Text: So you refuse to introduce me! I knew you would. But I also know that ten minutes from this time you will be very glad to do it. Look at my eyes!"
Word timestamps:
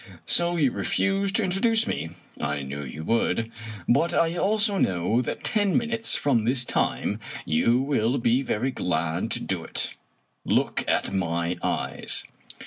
So 0.25 0.55
you 0.55 0.71
refuse 0.71 1.31
to 1.33 1.43
introduce 1.43 1.85
me! 1.85 2.09
I 2.39 2.63
knew 2.63 2.83
you 2.83 3.03
would. 3.03 3.51
But 3.87 4.15
I 4.15 4.35
also 4.35 4.79
know 4.79 5.21
that 5.21 5.43
ten 5.43 5.77
minutes 5.77 6.15
from 6.15 6.43
this 6.43 6.65
time 6.65 7.19
you 7.45 7.79
will 7.79 8.17
be 8.17 8.41
very 8.41 8.71
glad 8.71 9.29
to 9.29 9.39
do 9.39 9.63
it. 9.63 9.93
Look 10.43 10.83
at 10.87 11.13
my 11.13 11.55
eyes!" 11.61 12.25